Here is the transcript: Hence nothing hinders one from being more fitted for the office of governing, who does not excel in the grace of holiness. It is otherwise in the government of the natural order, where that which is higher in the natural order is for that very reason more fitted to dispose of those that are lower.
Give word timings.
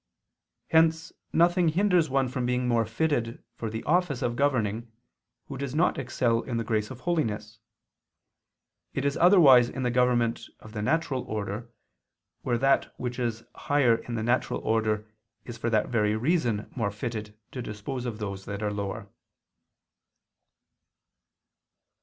Hence 0.69 1.13
nothing 1.31 1.67
hinders 1.69 2.09
one 2.09 2.27
from 2.27 2.43
being 2.43 2.67
more 2.67 2.87
fitted 2.87 3.43
for 3.53 3.69
the 3.69 3.83
office 3.83 4.23
of 4.23 4.35
governing, 4.35 4.91
who 5.45 5.59
does 5.59 5.75
not 5.75 5.99
excel 5.99 6.41
in 6.41 6.57
the 6.57 6.63
grace 6.63 6.89
of 6.89 7.01
holiness. 7.01 7.59
It 8.95 9.05
is 9.05 9.15
otherwise 9.15 9.69
in 9.69 9.83
the 9.83 9.91
government 9.91 10.49
of 10.59 10.71
the 10.73 10.81
natural 10.81 11.21
order, 11.25 11.71
where 12.41 12.57
that 12.57 12.95
which 12.99 13.19
is 13.19 13.43
higher 13.53 13.97
in 13.97 14.15
the 14.15 14.23
natural 14.23 14.61
order 14.61 15.07
is 15.45 15.59
for 15.59 15.69
that 15.69 15.89
very 15.89 16.15
reason 16.15 16.71
more 16.75 16.89
fitted 16.89 17.37
to 17.51 17.61
dispose 17.61 18.07
of 18.07 18.17
those 18.17 18.45
that 18.45 18.63
are 18.63 18.73
lower. 18.73 19.07